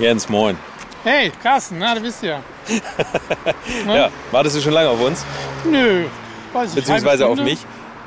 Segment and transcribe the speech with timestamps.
[0.00, 0.56] Jens, moin.
[1.04, 2.42] Hey, Carsten, na, du bist ja.
[3.86, 5.24] Ja, wartest du schon lange auf uns?
[5.64, 6.04] Nö,
[6.52, 7.58] weiß ich Beziehungsweise auf mich?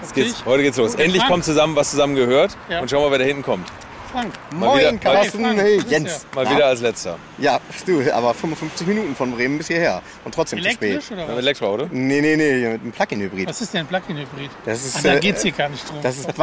[0.01, 0.95] Was Geht's, heute geht's los.
[0.95, 1.31] Endlich Frank.
[1.31, 2.57] kommt zusammen, was zusammen gehört.
[2.69, 2.81] Ja.
[2.81, 3.67] Und schau mal, wer da hinten kommt.
[4.11, 4.33] Frank.
[4.55, 5.43] Mal wieder, Moin, Carsten.
[5.43, 6.25] Frank, Hey, bist Jens.
[6.35, 7.17] mal wieder als letzter.
[7.37, 10.01] Ja, du, aber 55 Minuten von Bremen bis hierher.
[10.25, 11.17] Und trotzdem zu Elektrisch spät.
[11.17, 11.37] oder was?
[11.37, 11.87] Elektroauto?
[11.91, 13.49] Nee, nee, nee, mit einem Plug-in-Hybrid.
[13.49, 14.49] Was ist denn ein Plug-in-Hybrid?
[14.65, 15.97] Das ist, Ach, da äh, geht's hier gar nicht drum.
[16.01, 16.37] Das ist Du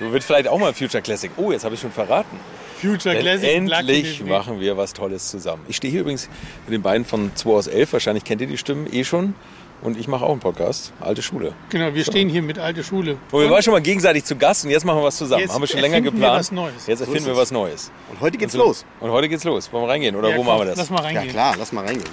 [0.12, 1.30] wird vielleicht auch mal ein Future Classic.
[1.36, 2.38] Oh, jetzt habe ich schon verraten.
[2.80, 5.62] Future Denn Classic endlich machen wir was Tolles zusammen.
[5.68, 6.28] Ich stehe hier übrigens
[6.66, 7.92] mit den beiden von 2 aus 11.
[7.92, 9.34] Wahrscheinlich kennt ihr die Stimmen eh schon.
[9.80, 10.92] Und ich mache auch einen Podcast.
[10.98, 11.52] Alte Schule.
[11.70, 13.16] Genau, wir stehen hier mit alte Schule.
[13.30, 15.42] Wo wir waren schon mal gegenseitig zu Gast und jetzt machen wir was zusammen.
[15.42, 16.40] Jetzt Haben wir schon länger erfinden wir geplant.
[16.40, 16.86] was Neues.
[16.88, 17.92] Jetzt erfinden ist wir was Neues.
[18.10, 18.84] Und heute geht's Und so- los.
[18.98, 19.72] Und heute geht's los.
[19.72, 20.78] Wollen wir reingehen oder Ja, wo komm, machen wir das?
[20.78, 21.28] Lass mal Ja reingehen.
[21.28, 22.10] klar, lass mal reingehen.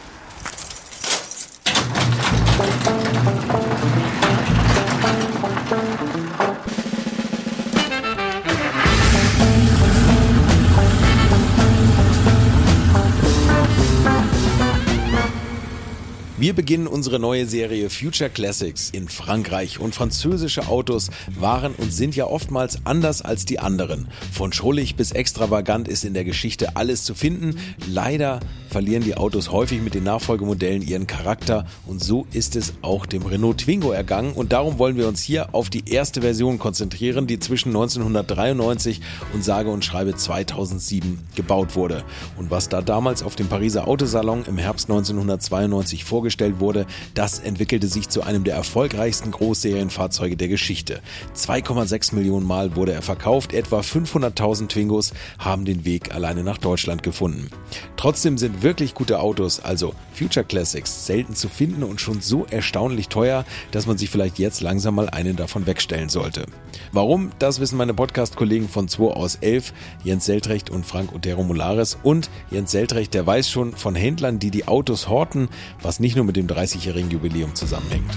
[16.46, 22.16] Wir beginnen unsere neue Serie Future Classics in Frankreich und französische Autos waren und sind
[22.16, 24.08] ja oftmals anders als die anderen.
[24.32, 27.58] Von schrullig bis extravagant ist in der Geschichte alles zu finden.
[27.90, 33.08] Leider verlieren die Autos häufig mit den Nachfolgemodellen ihren Charakter und so ist es auch
[33.08, 37.26] dem Renault Twingo ergangen und darum wollen wir uns hier auf die erste Version konzentrieren,
[37.26, 39.02] die zwischen 1993
[39.34, 42.04] und sage und schreibe 2007 gebaut wurde.
[42.38, 47.88] Und was da damals auf dem Pariser Autosalon im Herbst 1992 vorgestellt wurde, das entwickelte
[47.88, 51.02] sich zu einem der erfolgreichsten Großserienfahrzeuge der Geschichte.
[51.36, 57.04] 2,6 Millionen Mal wurde er verkauft, etwa 500.000 Twingos haben den Weg alleine nach Deutschland
[57.04, 57.50] gefunden.
[57.98, 63.10] Trotzdem sind wirklich gute Autos, also Future Classics, selten zu finden und schon so erstaunlich
[63.10, 66.46] teuer, dass man sich vielleicht jetzt langsam mal einen davon wegstellen sollte.
[66.92, 67.32] Warum?
[67.40, 69.74] Das wissen meine Podcast-Kollegen von 2 aus 11,
[70.04, 71.98] Jens Seltrecht und Frank Otero Molares.
[72.04, 75.50] Und Jens Seltrecht, der weiß schon von Händlern, die die Autos horten,
[75.82, 78.12] was nicht nur mit dem 30-jährigen Jubiläum zusammenhängt.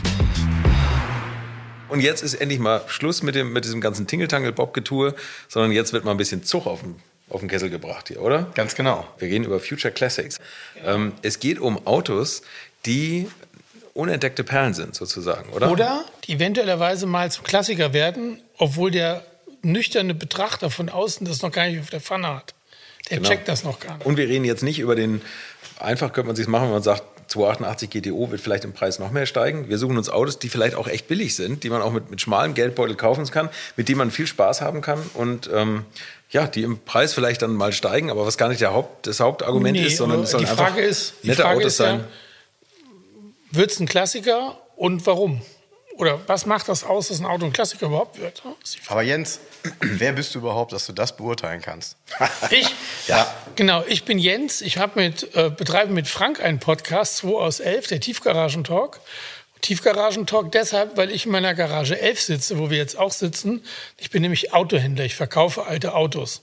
[1.89, 5.15] Und jetzt ist endlich mal Schluss mit, dem, mit diesem ganzen Tingeltangel-Bob-Getue,
[5.49, 6.97] sondern jetzt wird mal ein bisschen Zug auf den,
[7.31, 8.47] auf den Kessel gebracht hier, oder?
[8.55, 9.07] Ganz genau.
[9.19, 10.39] Wir reden über Future Classics.
[10.85, 12.43] Ähm, es geht um Autos,
[12.85, 13.29] die
[13.95, 15.71] unentdeckte Perlen sind, sozusagen, oder?
[15.71, 19.25] Oder die eventuellerweise mal zum Klassiker werden, obwohl der
[19.63, 22.55] nüchterne Betrachter von außen das noch gar nicht auf der Pfanne hat.
[23.11, 23.29] Der Genau.
[23.31, 24.07] checkt das noch gar nicht.
[24.07, 25.23] Und wir reden jetzt nicht über den,
[25.81, 29.11] einfach könnte man sich machen, wenn man sagt, 288 GTO wird vielleicht im Preis noch
[29.11, 29.69] mehr steigen.
[29.69, 32.21] Wir suchen uns Autos, die vielleicht auch echt billig sind, die man auch mit, mit
[32.21, 35.85] schmalem Geldbeutel kaufen kann, mit denen man viel Spaß haben kann und ähm,
[36.31, 39.21] ja, die im Preis vielleicht dann mal steigen, aber was gar nicht der Haupt, das
[39.21, 41.87] Hauptargument Nee, ist, sondern es sollen die einfach Frage ist, nette Frage Autos ist ja,
[41.87, 42.05] sein.
[43.51, 45.41] Wird es ein Klassiker und warum?
[45.99, 48.41] Oder was macht das aus, dass ein Auto ein Klassiker überhaupt wird?
[48.87, 49.41] Aber Jens,
[49.81, 51.97] wer bist du überhaupt, dass du das beurteilen kannst?
[52.51, 52.73] Ich?
[53.09, 53.27] Ja.
[53.57, 54.61] Genau, ich bin Jens.
[54.61, 59.01] Ich hab mit, äh, betreibe mit Frank einen Podcast, 2 aus 11, der Tiefgaragentalk.
[59.61, 63.65] Tiefgaragentalk deshalb, weil ich in meiner Garage 11 sitze, wo wir jetzt auch sitzen.
[63.97, 66.43] Ich bin nämlich Autohändler, ich verkaufe alte Autos.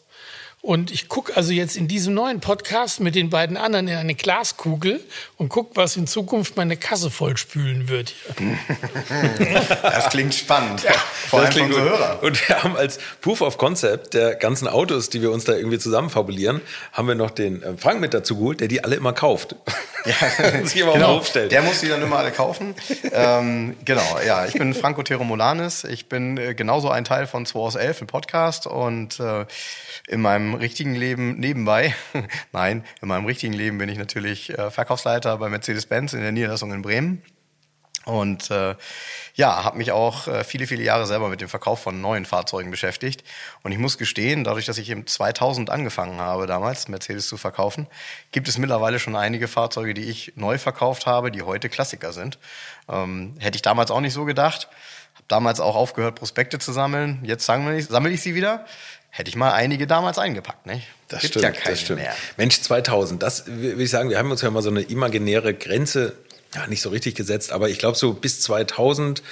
[0.66, 4.16] Und ich gucke also jetzt in diesem neuen Podcast mit den beiden anderen in eine
[4.16, 5.00] Glaskugel
[5.38, 8.16] und gucke, was in Zukunft meine Kasse vollspülen wird.
[9.38, 9.62] Hier.
[9.84, 10.82] Das klingt spannend.
[11.30, 11.76] Vor allem klingt.
[11.76, 12.24] Hörer.
[12.24, 15.78] Und wir haben als Proof of Concept der ganzen Autos, die wir uns da irgendwie
[15.78, 16.62] zusammenfabulieren,
[16.92, 19.56] haben wir noch den äh, Frank mit dazu geholt, der die alle immer kauft.
[20.06, 21.52] Ja, Sich immer auf den Hof stellt.
[21.52, 22.74] Der muss die dann immer alle kaufen.
[23.12, 24.46] ähm, genau, ja.
[24.46, 25.84] Ich bin Franco Teromolanis.
[25.84, 28.68] Ich bin äh, genauso ein Teil von 2 aus 11, ein Podcast.
[28.68, 29.46] Und äh,
[30.08, 31.96] in meinem richtigen Leben nebenbei,
[32.52, 36.72] nein, in meinem richtigen Leben bin ich natürlich äh, Verkaufsleiter bei Mercedes-Benz in der Niederlassung
[36.74, 37.24] in Bremen.
[38.06, 38.76] Und äh,
[39.34, 42.70] ja, habe mich auch äh, viele, viele Jahre selber mit dem Verkauf von neuen Fahrzeugen
[42.70, 43.24] beschäftigt.
[43.64, 47.88] Und ich muss gestehen, dadurch, dass ich im 2000 angefangen habe, damals Mercedes zu verkaufen,
[48.32, 52.38] gibt es mittlerweile schon einige Fahrzeuge, die ich neu verkauft habe, die heute Klassiker sind.
[52.88, 54.70] Ähm, hätte ich damals auch nicht so gedacht.
[55.28, 57.20] Damals auch aufgehört, Prospekte zu sammeln.
[57.24, 58.66] Jetzt sammle ich, sammle ich sie wieder.
[59.10, 60.88] Hätte ich mal einige damals eingepackt, nicht?
[61.08, 62.02] Das Gibt stimmt, ja keine das stimmt.
[62.02, 62.14] mehr.
[62.38, 66.18] Mensch, 2000, das will ich sagen, wir haben uns ja mal so eine imaginäre Grenze,
[66.54, 69.24] ja, nicht so richtig gesetzt, aber ich glaube so bis 2000,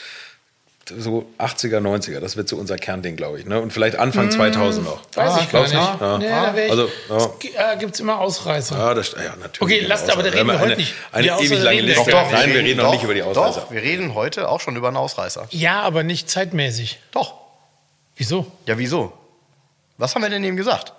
[0.89, 3.45] so 80er, 90er, das wird so unser Kernding, glaube ich.
[3.45, 3.61] Ne?
[3.61, 4.99] Und vielleicht Anfang 2000 noch.
[5.15, 5.73] Weiß Ah, ich gar nicht.
[5.73, 6.01] nicht?
[6.01, 6.17] Ja.
[6.17, 7.17] Nee, da wär ich, Also, ja.
[7.17, 8.77] es gi- äh, gibt's immer Ausreißer.
[8.77, 9.61] Ja, das, ja, natürlich.
[9.61, 10.93] Okay, lasst aber, da reden wir eine, heute nicht.
[11.11, 12.11] Eine Die Ausreißer ewig lange reden Liste.
[12.11, 12.31] gar nicht.
[12.33, 13.61] Nein, wir reden noch nicht über die Ausreißer.
[13.61, 15.47] Doch, wir reden heute auch schon über einen Ausreißer.
[15.51, 16.99] Ja, aber nicht zeitmäßig.
[17.11, 17.33] Doch.
[18.17, 18.45] Wieso?
[18.67, 19.13] Ja, wieso?
[19.97, 20.91] Was haben wir denn eben gesagt?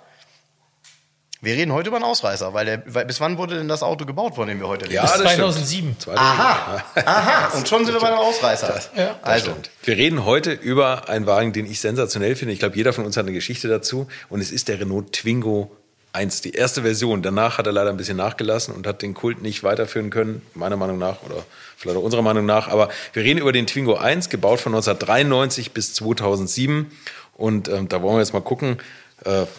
[1.45, 4.07] Wir reden heute über einen Ausreißer, weil, der, weil bis wann wurde denn das Auto
[4.07, 4.95] gebaut, von dem wir heute reden?
[4.95, 5.37] Ja, Bis das stimmt.
[5.37, 5.99] 2007.
[5.99, 6.19] 2000.
[6.19, 8.81] Aha, aha, und schon sind wir bei einem Ausreißer.
[8.95, 9.19] Ja.
[9.21, 9.69] Das also, stimmt.
[9.83, 12.51] Wir reden heute über einen Wagen, den ich sensationell finde.
[12.51, 14.07] Ich glaube, jeder von uns hat eine Geschichte dazu.
[14.27, 15.71] Und es ist der Renault Twingo
[16.13, 17.21] 1, die erste Version.
[17.21, 20.77] Danach hat er leider ein bisschen nachgelassen und hat den Kult nicht weiterführen können, meiner
[20.77, 21.45] Meinung nach oder
[21.77, 22.69] vielleicht auch unserer Meinung nach.
[22.69, 26.89] Aber wir reden über den Twingo 1, gebaut von 1993 bis 2007.
[27.37, 28.79] Und ähm, da wollen wir jetzt mal gucken,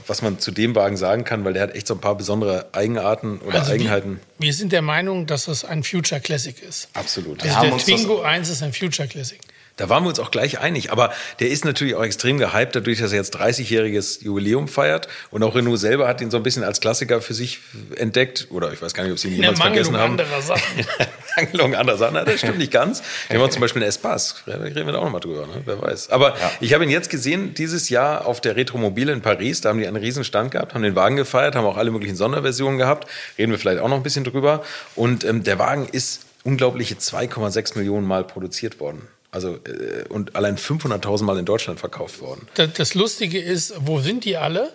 [0.06, 2.68] was man zu dem Wagen sagen kann, weil der hat echt so ein paar besondere
[2.72, 4.20] Eigenarten oder also Eigenheiten.
[4.38, 6.88] Wir, wir, sind der Meinung, dass das ein Future Classic ist.
[6.92, 7.42] Absolut.
[7.42, 9.40] Also der Twingo 1 ist ein Future Classic.
[9.76, 10.90] Da waren wir uns auch gleich einig.
[10.90, 15.06] Aber der ist natürlich auch extrem gehypt, dadurch, dass er jetzt 30-jähriges Jubiläum feiert.
[15.30, 17.60] Und auch Renault selber hat ihn so ein bisschen als Klassiker für sich
[17.96, 18.48] entdeckt.
[18.50, 20.12] Oder ich weiß gar nicht, ob sie ihn jemals vergessen haben.
[20.12, 20.86] Anderer Sachen.
[21.36, 22.14] Mangelung anderer Sachen.
[22.14, 23.02] Das stimmt nicht ganz.
[23.28, 24.42] Wir haben zum Beispiel einen Espace.
[24.46, 25.46] Da reden wir da auch nochmal drüber.
[25.46, 25.60] Ne?
[25.66, 26.08] Wer weiß.
[26.08, 26.50] Aber ja.
[26.60, 29.60] ich habe ihn jetzt gesehen, dieses Jahr auf der Retromobile in Paris.
[29.60, 32.16] Da haben die einen riesen Stand gehabt, haben den Wagen gefeiert, haben auch alle möglichen
[32.16, 33.06] Sonderversionen gehabt.
[33.36, 34.64] Reden wir vielleicht auch noch ein bisschen drüber.
[34.94, 39.06] Und ähm, der Wagen ist unglaubliche 2,6 Millionen Mal produziert worden.
[39.36, 42.48] Also äh, und allein 500.000 Mal in Deutschland verkauft worden.
[42.54, 44.72] Das, das Lustige ist, wo sind die alle?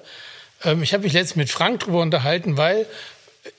[0.63, 2.85] Ähm, ich habe mich letztens mit Frank drüber unterhalten, weil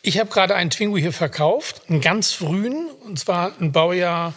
[0.02, 4.32] ich habe gerade einen Twingo hier verkauft, einen ganz frühen, und zwar ein Baujahr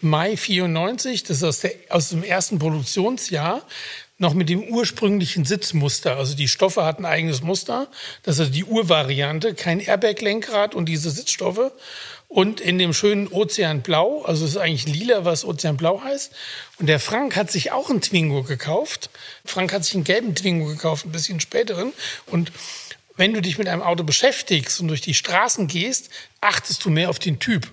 [0.00, 1.24] Mai 94.
[1.24, 3.62] Das ist aus, der, aus dem ersten Produktionsjahr
[4.18, 6.16] noch mit dem ursprünglichen Sitzmuster.
[6.16, 7.88] Also die Stoffe hatten ein eigenes Muster.
[8.22, 11.72] Das ist die Urvariante, kein Airbag-Lenkrad und diese Sitzstoffe.
[12.34, 16.32] Und in dem schönen Ozeanblau, also es ist eigentlich lila, was Ozeanblau heißt.
[16.80, 19.08] Und der Frank hat sich auch einen Twingo gekauft.
[19.44, 21.92] Frank hat sich einen gelben Twingo gekauft, ein bisschen späteren.
[22.26, 22.50] Und
[23.16, 26.10] wenn du dich mit einem Auto beschäftigst und durch die Straßen gehst,
[26.40, 27.70] achtest du mehr auf den Typ.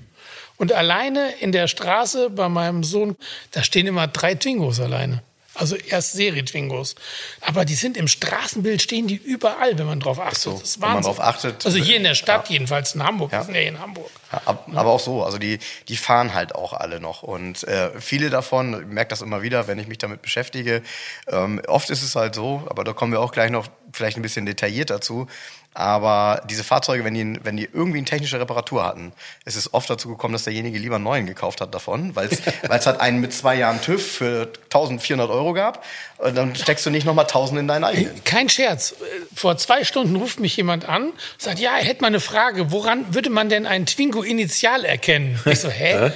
[0.58, 3.16] Und alleine in der Straße bei meinem Sohn,
[3.50, 5.24] da stehen immer drei Twingos alleine.
[5.56, 6.94] Also erst Serie-Twingos.
[7.40, 10.38] Aber die sind im Straßenbild, stehen die überall, wenn man drauf achtet.
[10.38, 11.66] So, das ist wenn man drauf achtet.
[11.66, 12.54] Also hier in der Stadt ja.
[12.54, 13.32] jedenfalls, in Hamburg.
[13.32, 13.40] Ja.
[13.40, 14.12] Wir sind ja in Hamburg.
[14.32, 17.24] Aber auch so, also die, die fahren halt auch alle noch.
[17.24, 20.82] Und äh, viele davon, ich merke das immer wieder, wenn ich mich damit beschäftige,
[21.28, 24.22] ähm, oft ist es halt so, aber da kommen wir auch gleich noch vielleicht ein
[24.22, 25.28] bisschen detailliert dazu,
[25.74, 29.14] aber diese Fahrzeuge, wenn die, wenn die irgendwie eine technische Reparatur hatten,
[29.46, 32.42] ist es oft dazu gekommen, dass derjenige lieber einen neuen gekauft hat davon, weil es
[32.86, 35.86] halt einen mit zwei Jahren TÜV für 1400 Euro gab.
[36.18, 38.24] Und dann steckst du nicht nochmal 1000 in deinen eigenen.
[38.26, 38.96] Kein Scherz.
[39.34, 43.14] Vor zwei Stunden ruft mich jemand an, sagt, ja, er hätte mal eine Frage, woran
[43.16, 45.40] würde man denn einen Twingo initial erkennen?
[45.46, 46.12] Ich so, hä?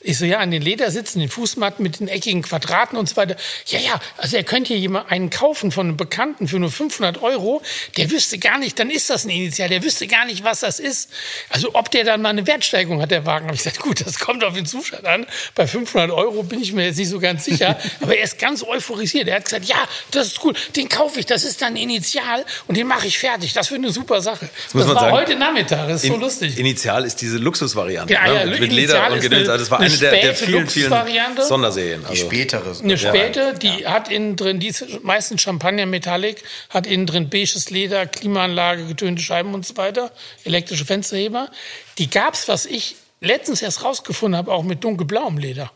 [0.00, 3.36] Ich so, ja, an den Ledersitzen, den Fußmatten mit den eckigen Quadraten und so weiter.
[3.66, 7.20] Ja, ja, also er könnte hier jemand einen kaufen von einem Bekannten für nur 500
[7.22, 7.62] Euro.
[7.96, 9.68] Der wüsste gar nicht, dann ist das ein Initial.
[9.68, 11.10] Der wüsste gar nicht, was das ist.
[11.48, 13.46] Also ob der dann mal eine Wertsteigerung hat, der Wagen.
[13.46, 15.26] Habe ich gesagt, gut, das kommt auf den Zustand an.
[15.54, 17.78] Bei 500 Euro bin ich mir jetzt nicht so ganz sicher.
[18.00, 19.26] Aber er ist ganz euphorisiert.
[19.26, 19.76] Er hat gesagt, ja,
[20.12, 23.18] das ist cool, den kaufe ich, das ist dann ein Initial und den mache ich
[23.18, 23.52] fertig.
[23.52, 24.48] Das wird eine super Sache.
[24.72, 26.58] Das, das war sagen, heute Nachmittag, das ist so lustig.
[26.58, 28.12] Initial ist diese Luxusvariante.
[28.12, 28.58] Ja, ja, ne?
[28.58, 29.48] Mit Leder und Gedöns.
[29.48, 30.92] Also das war eine der, der vielen, vielen
[31.40, 32.04] Sonderserien.
[32.04, 32.12] Also.
[32.14, 32.74] Die spätere.
[32.82, 33.92] Eine späte, die ja.
[33.92, 39.22] hat innen drin, die ist meistens Champagner Metallic, hat innen drin beiges Leder, Klimaanlage, getönte
[39.22, 40.12] Scheiben und so weiter,
[40.44, 41.50] elektrische Fensterheber.
[41.98, 45.72] Die gab's, was ich letztens erst rausgefunden habe, auch mit dunkelblauem Leder.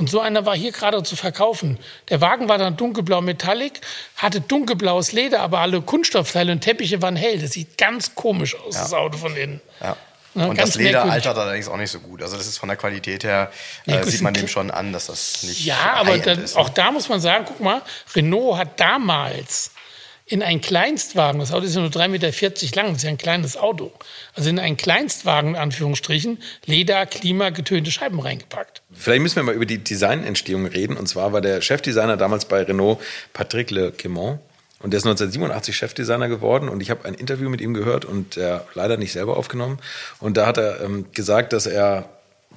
[0.00, 1.78] Und so einer war hier gerade zu verkaufen.
[2.08, 3.82] Der Wagen war dann dunkelblau Metallic,
[4.16, 7.38] hatte dunkelblaues Leder, aber alle Kunststoffteile und Teppiche waren hell.
[7.38, 8.80] Das sieht ganz komisch aus, ja.
[8.80, 9.60] das Auto von innen.
[9.78, 9.98] Ja.
[10.34, 11.12] Ja, und das Leder merkwürdig.
[11.12, 12.22] altert allerdings auch nicht so gut.
[12.22, 13.50] Also das ist von der Qualität her,
[13.86, 16.60] äh, ja, sieht man dem schon an, dass das nicht Ja, aber dann, ist, ne?
[16.60, 17.82] auch da muss man sagen, guck mal,
[18.14, 19.72] Renault hat damals
[20.26, 23.18] in einen Kleinstwagen, das Auto ist ja nur 3,40 Meter lang, das ist ja ein
[23.18, 23.92] kleines Auto,
[24.34, 28.82] also in einen Kleinstwagen, in Anführungsstrichen, Leder, Klima, getönte Scheiben reingepackt.
[28.92, 30.96] Vielleicht müssen wir mal über die Designentstehung reden.
[30.96, 33.00] Und zwar war der Chefdesigner damals bei Renault
[33.32, 34.38] Patrick Le Quément.
[34.82, 38.36] Und der ist 1987 Chefdesigner geworden und ich habe ein Interview mit ihm gehört und
[38.36, 39.78] er leider nicht selber aufgenommen.
[40.20, 42.08] Und da hat er ähm, gesagt, dass er,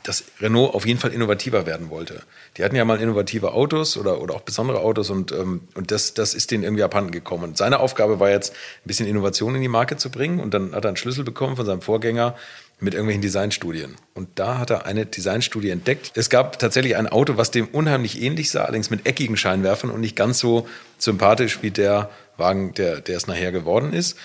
[0.03, 2.21] dass Renault auf jeden Fall innovativer werden wollte.
[2.55, 6.13] Die hatten ja mal innovative Autos oder, oder auch besondere Autos und, ähm, und das,
[6.13, 7.43] das ist denen irgendwie abhanden gekommen.
[7.43, 10.73] Und seine Aufgabe war jetzt, ein bisschen Innovation in die Marke zu bringen und dann
[10.73, 12.35] hat er einen Schlüssel bekommen von seinem Vorgänger,
[12.83, 13.95] mit irgendwelchen Designstudien.
[14.13, 16.11] Und da hat er eine Designstudie entdeckt.
[16.15, 20.01] Es gab tatsächlich ein Auto, was dem unheimlich ähnlich sah, allerdings mit eckigen Scheinwerfern und
[20.01, 24.17] nicht ganz so sympathisch wie der Wagen, der, der es nachher geworden ist.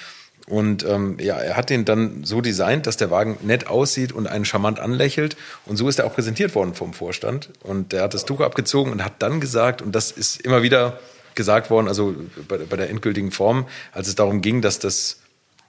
[0.47, 4.27] Und ähm, ja, er hat den dann so designt, dass der Wagen nett aussieht und
[4.27, 5.37] einen charmant anlächelt.
[5.67, 7.51] Und so ist er auch präsentiert worden vom Vorstand.
[7.63, 10.99] Und der hat das Tuch abgezogen und hat dann gesagt, und das ist immer wieder
[11.35, 12.17] gesagt worden, also
[12.49, 15.19] bei, bei der endgültigen Form, als es darum ging, dass das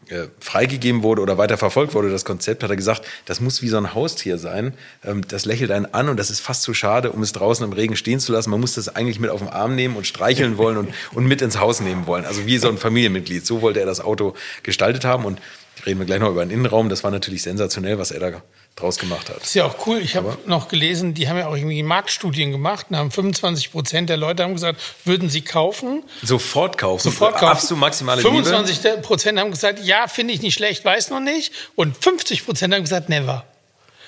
[0.09, 3.67] äh, freigegeben wurde oder weiter verfolgt wurde, das Konzept, hat er gesagt, das muss wie
[3.67, 4.73] so ein Haustier sein.
[5.03, 7.73] Ähm, das lächelt einen an und das ist fast zu schade, um es draußen im
[7.73, 8.49] Regen stehen zu lassen.
[8.49, 11.41] Man muss das eigentlich mit auf den Arm nehmen und streicheln wollen und, und mit
[11.41, 12.25] ins Haus nehmen wollen.
[12.25, 13.45] Also wie so ein Familienmitglied.
[13.45, 15.39] So wollte er das Auto gestaltet haben und
[15.85, 16.89] reden wir gleich noch über den Innenraum.
[16.89, 18.41] Das war natürlich sensationell, was er da
[18.75, 19.37] draus gemacht hat.
[19.37, 19.99] Das ist ja auch cool.
[19.99, 24.09] Ich habe noch gelesen, die haben ja auch irgendwie Marktstudien gemacht und haben 25 Prozent
[24.09, 26.03] der Leute haben gesagt, würden sie kaufen.
[26.23, 27.03] Sofort kaufen.
[27.03, 27.51] Sofort kaufen.
[27.51, 31.51] Absolut maximale 25 Prozent haben gesagt, ja, finde ich nicht schlecht, weiß noch nicht.
[31.75, 33.45] Und 50 Prozent haben gesagt, never.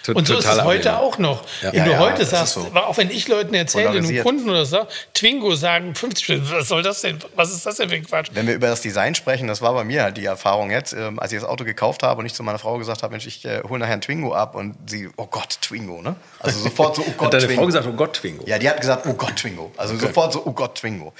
[0.07, 0.19] Liebe.
[0.19, 1.43] Und so ist es heute auch noch.
[1.61, 1.71] Ja.
[1.71, 2.61] Wenn Ja, du ja, heute sagst, so.
[2.73, 4.23] auch wenn ich Leuten erzähle, einem.
[4.23, 7.19] Kunden oder so, Twingo sagen 50 Prozent, was soll das denn?
[7.35, 8.29] Was ist das denn für ein Quatsch?
[8.33, 11.19] Wenn wir über das Design sprechen, das war bei mir halt die Erfahrung jetzt, ähm,
[11.19, 13.45] als ich das Auto gekauft habe und ich zu meiner Frau gesagt habe, Mensch, ich
[13.45, 16.15] äh, hole nachher einen Twingo ab und sie, oh Gott, Twingo, ne?
[16.39, 17.61] Also sofort so, oh Gott, Hat deine Twingo.
[17.61, 18.43] Frau gesagt, oh Gott, Twingo.
[18.47, 19.71] Ja, die hat gesagt, oh Gott, Twingo.
[19.77, 21.13] Also sofort so, oh Gott, Twingo.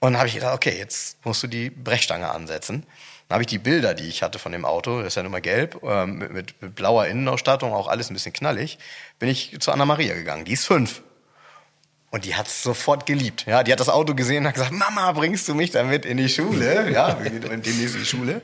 [0.00, 2.84] Und dann habe ich gedacht, okay, jetzt musst du die Brechstange ansetzen.
[3.32, 5.32] Dann habe ich die Bilder, die ich hatte von dem Auto, das ist ja nun
[5.32, 8.78] mal gelb, ähm, mit, mit, mit blauer Innenausstattung, auch alles ein bisschen knallig,
[9.18, 10.44] bin ich zu Anna Maria gegangen.
[10.44, 11.00] Die ist fünf.
[12.12, 13.46] Und die hat es sofort geliebt.
[13.46, 16.18] Ja, die hat das Auto gesehen und hat gesagt, Mama, bringst du mich damit in
[16.18, 16.90] die Schule?
[16.92, 18.42] Ja, wir gehen demnächst in die Schule.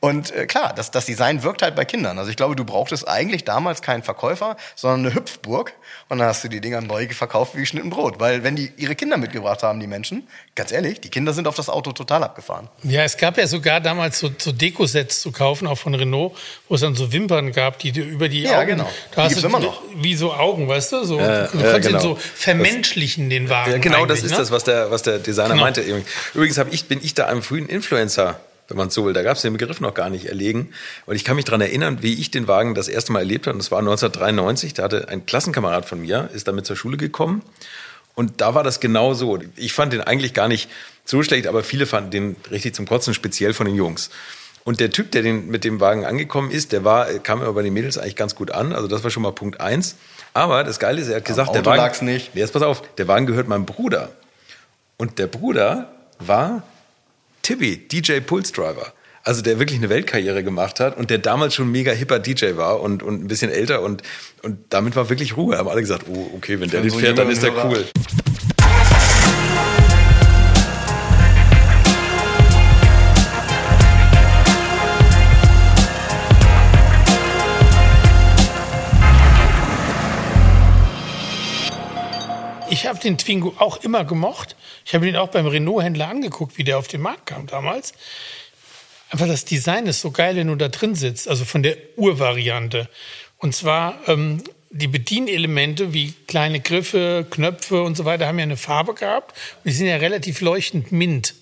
[0.00, 2.18] Und äh, klar, das, das Design wirkt halt bei Kindern.
[2.18, 5.74] Also ich glaube, du brauchtest eigentlich damals keinen Verkäufer, sondern eine Hüpfburg.
[6.08, 8.18] Und dann hast du die Dinger neu verkauft wie geschnitten Brot.
[8.20, 11.54] Weil wenn die ihre Kinder mitgebracht haben, die Menschen, ganz ehrlich, die Kinder sind auf
[11.56, 12.68] das Auto total abgefahren.
[12.84, 16.38] Ja, es gab ja sogar damals so, so Dekosets zu kaufen, auch von Renault,
[16.70, 18.66] wo es dann so Wimpern gab, die über die Ja, Augen.
[18.68, 18.84] genau.
[18.84, 19.82] Da Die hast gibt's du immer noch.
[19.94, 21.04] wie so Augen, weißt du?
[21.04, 21.98] So, du ja, konntest genau.
[21.98, 23.72] ihn so vermenschlichen, den Wagen.
[23.72, 24.36] Ja, genau, das ist ne?
[24.36, 25.62] das, was der, was der Designer Genau.
[25.62, 25.82] meinte.
[26.34, 29.42] Übrigens ich, bin ich da einem frühen Influencer, wenn man so will, da gab es
[29.42, 30.72] den Begriff noch gar nicht, erlegen.
[31.06, 33.54] Und ich kann mich daran erinnern, wie ich den Wagen das erste Mal erlebt habe.
[33.54, 34.74] Und das war 1993.
[34.74, 37.42] Da hatte ein Klassenkamerad von mir, ist damit zur Schule gekommen.
[38.14, 39.38] Und da war das genau so.
[39.56, 40.68] Ich fand den eigentlich gar nicht
[41.04, 44.10] so schlecht, aber viele fanden den richtig zum Kotzen, speziell von den Jungs.
[44.62, 47.62] Und der Typ, der den, mit dem Wagen angekommen ist, der war, kam immer bei
[47.62, 48.72] den Mädels eigentlich ganz gut an.
[48.72, 49.96] Also das war schon mal Punkt eins.
[50.32, 52.34] Aber das Geile ist, er hat gesagt, der Wagen, nicht.
[52.34, 54.10] Jetzt pass auf, der Wagen gehört meinem Bruder.
[54.96, 56.62] Und der Bruder war
[57.42, 58.92] Tibby, DJ Pulse Driver.
[59.22, 62.80] Also der wirklich eine Weltkarriere gemacht hat und der damals schon mega hipper DJ war
[62.80, 64.02] und, und ein bisschen älter und,
[64.42, 65.58] und damit war wirklich Ruhe.
[65.58, 67.68] Haben alle gesagt, oh, okay, wenn der den so fährt, dann ist der Hörer.
[67.68, 67.84] cool.
[82.70, 84.54] Ich habe den Twingo auch immer gemocht.
[84.86, 87.92] Ich habe ihn auch beim Renault-Händler angeguckt, wie der auf den Markt kam damals.
[89.10, 92.88] Einfach das Design ist so geil, wenn du da drin sitzt, also von der Urvariante.
[93.38, 98.56] Und zwar ähm, die Bedienelemente wie kleine Griffe, Knöpfe und so weiter haben ja eine
[98.56, 99.36] Farbe gehabt.
[99.56, 101.34] Und die sind ja relativ leuchtend mint.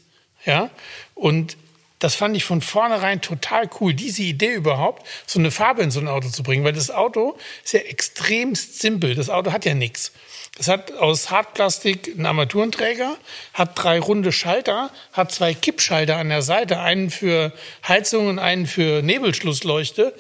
[0.46, 0.70] Ja?
[1.14, 1.58] Und
[1.98, 6.00] das fand ich von vornherein total cool, diese Idee überhaupt, so eine Farbe in so
[6.00, 9.14] ein Auto zu bringen, weil das Auto ist ja extremst simpel.
[9.14, 10.12] Das Auto hat ja nichts.
[10.58, 13.16] Es hat aus Hartplastik einen Armaturenträger,
[13.54, 17.52] hat drei runde Schalter, hat zwei Kippschalter an der Seite, einen für
[17.86, 20.12] Heizung und einen für Nebelschlussleuchte.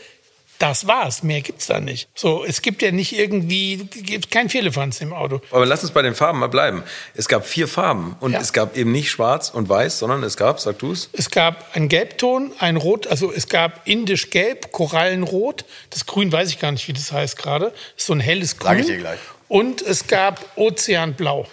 [0.60, 2.08] Das war's, mehr gibt's da nicht.
[2.16, 5.40] So, es gibt ja nicht irgendwie, gibt kein Vierlefanz im Auto.
[5.52, 6.82] Aber lass uns bei den Farben mal bleiben.
[7.14, 8.40] Es gab vier Farben und Ja.
[8.40, 11.88] es gab eben nicht schwarz und weiß, sondern es gab, sag du's, Es gab einen
[11.88, 15.64] Gelbton, ein Rot, also es gab indisch Gelb, Korallenrot.
[15.90, 17.72] Das Grün weiß ich gar nicht, wie das heißt gerade.
[17.96, 18.70] Ist so ein helles Grün.
[18.72, 19.20] Sag ich dir gleich.
[19.48, 21.46] Und es gab Ozeanblau.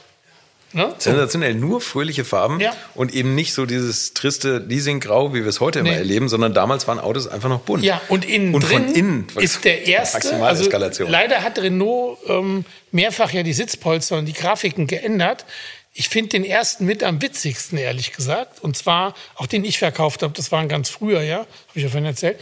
[0.73, 0.93] Ne?
[0.97, 2.75] sensationell, nur fröhliche Farben Ja.
[2.95, 5.95] und eben nicht so dieses triste Leasinggrau, wie wir es heute immer Nee.
[5.95, 7.81] erleben, sondern damals waren Autos einfach noch bunt.
[7.81, 10.35] Ja, und innen und drin von innen ist der erste.
[10.43, 10.69] Also
[11.07, 15.45] leider hat Renault ähm, mehrfach ja die Sitzpolster und die Grafiken geändert.
[15.93, 18.61] Ich finde den ersten mit am witzigsten, ehrlich gesagt.
[18.61, 21.89] Und zwar, auch den ich verkauft habe, das waren ganz früher, ja, habe ich ja
[21.89, 22.37] vorhin erzählt.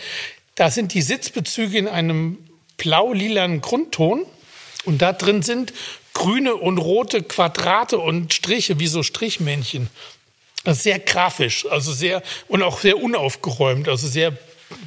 [0.55, 2.39] Da sind die Sitzbezüge in einem
[2.77, 4.25] blau-lilanen Grundton.
[4.86, 5.74] Und da drin sind
[6.13, 9.90] grüne und rote Quadrate und Striche, wie so Strichmännchen.
[10.66, 14.38] Sehr grafisch, also sehr und auch sehr unaufgeräumt, also sehr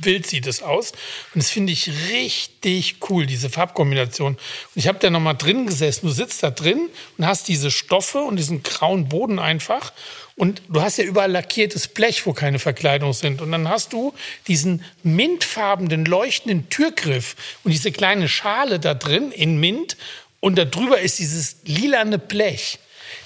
[0.00, 0.92] wild sieht es aus.
[1.34, 4.34] Und das finde ich richtig cool, diese Farbkombination.
[4.34, 4.40] Und
[4.74, 6.06] ich habe da noch mal drin gesessen.
[6.06, 6.88] Du sitzt da drin
[7.18, 9.92] und hast diese Stoffe und diesen grauen Boden einfach.
[10.36, 13.40] Und du hast ja überall lackiertes Blech, wo keine Verkleidung sind.
[13.40, 14.12] Und dann hast du
[14.46, 19.96] diesen mintfarbenen, leuchtenden Türgriff und diese kleine Schale da drin in Mint.
[20.40, 22.78] Und darüber ist dieses lilane Blech.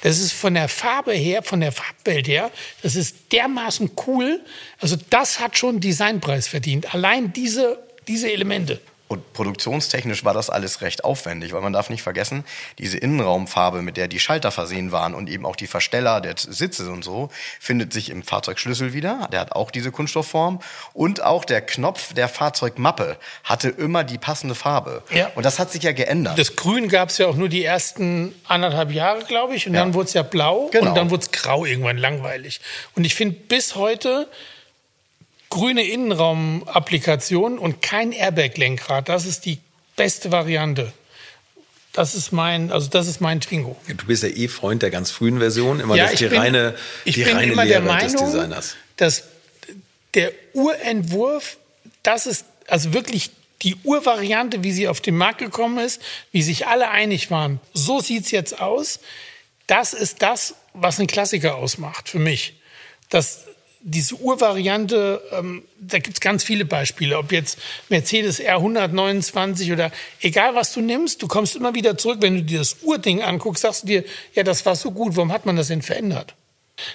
[0.02, 2.50] Das ist von der Farbe her, von der Farbwelt her,
[2.82, 4.40] das ist dermaßen cool.
[4.78, 6.94] Also das hat schon Designpreis verdient.
[6.94, 8.80] Allein diese, diese Elemente.
[9.10, 12.44] Und produktionstechnisch war das alles recht aufwendig, weil man darf nicht vergessen,
[12.78, 16.88] diese Innenraumfarbe, mit der die Schalter versehen waren und eben auch die Versteller der Sitze
[16.92, 19.28] und so, findet sich im Fahrzeugschlüssel wieder.
[19.32, 20.60] Der hat auch diese Kunststoffform.
[20.92, 25.02] Und auch der Knopf der Fahrzeugmappe hatte immer die passende Farbe.
[25.12, 25.32] Ja.
[25.34, 26.38] Und das hat sich ja geändert.
[26.38, 29.66] Das Grün gab es ja auch nur die ersten anderthalb Jahre, glaube ich.
[29.66, 29.80] Und Ja.
[29.80, 30.88] dann wurde es ja blau Genau.
[30.90, 32.60] und dann wurde es grau irgendwann langweilig.
[32.94, 34.28] Und ich finde bis heute
[35.50, 39.08] grüne Innenraumapplikation und kein Airbag-Lenkrad.
[39.08, 39.58] Das ist die
[39.96, 40.92] beste Variante.
[41.92, 43.76] Das ist mein, also das ist mein Twingo.
[43.88, 46.74] Du bist ja eh Freund der ganz frühen Version, immer Ja, das die bin- reine,
[47.04, 48.76] ich die bin reine immer der Lehre des Meinung, Designers.
[48.96, 49.24] dass
[50.14, 51.56] der Urentwurf,
[52.04, 53.30] das ist also wirklich
[53.62, 57.60] die Urvariante, wie sie auf den Markt gekommen ist, wie sich alle einig waren.
[57.74, 59.00] So sieht's jetzt aus.
[59.66, 62.54] Das ist das, was einen Klassiker ausmacht für mich.
[63.10, 63.44] Das,
[63.82, 67.16] diese Urvariante, ähm, da gibt's ganz viele Beispiele.
[67.16, 67.58] Ob jetzt
[67.88, 72.58] Mercedes R129 oder egal was du nimmst, du kommst immer wieder zurück, wenn du dir
[72.58, 75.68] das Urding anguckst, sagst du dir, ja, das war so gut, warum hat man das
[75.68, 76.34] denn verändert?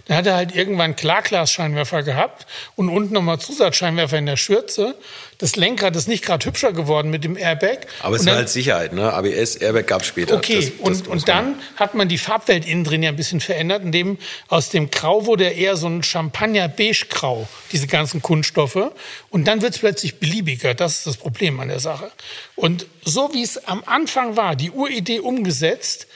[0.05, 4.95] Dann hat er halt irgendwann Klarglas-Scheinwerfer gehabt und unten nochmal Zusatzscheinwerfer in der Schürze.
[5.37, 7.79] Das Lenkrad ist nicht gerade hübscher geworden mit dem Airbag.
[8.01, 9.11] Aber es Und war dann- halt Sicherheit, ne?
[9.11, 10.35] ABS, Airbag gab später.
[10.35, 13.41] Okay, Das- das und, und dann hat man die Farbwelt innen drin ja ein bisschen
[13.41, 18.91] verändert, indem aus dem Grau wurde eher so ein Champagner-Beige-Grau, diese ganzen Kunststoffe.
[19.29, 20.73] Und dann wird es plötzlich beliebiger.
[20.73, 22.11] Das ist das Problem an der Sache.
[22.55, 26.07] Und so wie es am Anfang war, die Uridee umgesetzt,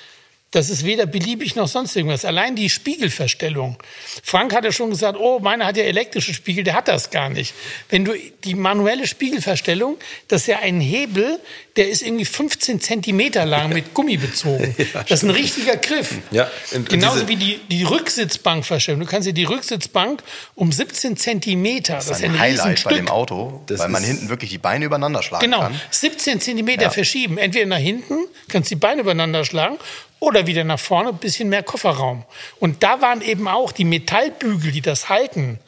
[0.52, 2.26] das ist weder beliebig noch sonst irgendwas.
[2.26, 3.78] Allein die Spiegelverstellung.
[4.24, 7.30] Frank hat ja schon gesagt, oh, meiner hat ja elektrische Spiegel, der hat das gar
[7.30, 7.54] nicht.
[7.90, 8.14] Wenn du
[8.44, 11.40] die manuelle Spiegelverstellung, das ist ja ein Hebel,
[11.76, 14.76] der ist irgendwie 15 Zentimeter lang mit Gummi bezogen.
[14.94, 16.16] das ist ein richtiger Griff.
[16.32, 19.02] Ja, und- und Genauso diese- wie die, die Rücksitzbankverstellung.
[19.02, 20.24] Du kannst dir die Rücksitzbank
[20.56, 23.90] um 17 Zentimeter, das, Das ist ist ein ein Highlight bei dem Auto, Das weil
[23.90, 25.80] man ist- hinten wirklich die Beine übereinander schlagen Genau, kann.
[25.92, 26.90] 17 Zentimeter Ja.
[26.90, 27.38] verschieben.
[27.38, 28.16] Entweder nach hinten,
[28.48, 29.78] kannst die Beine übereinander schlagen,
[30.20, 32.24] oder wieder nach vorne, ein bisschen mehr Kofferraum.
[32.60, 35.60] Und da waren eben auch die Metallbügel, die das halten,